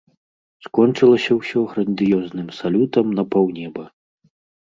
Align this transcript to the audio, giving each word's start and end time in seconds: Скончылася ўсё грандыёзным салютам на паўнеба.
Скончылася 0.67 1.31
ўсё 1.39 1.59
грандыёзным 1.73 2.49
салютам 2.61 3.05
на 3.19 3.23
паўнеба. 3.35 3.83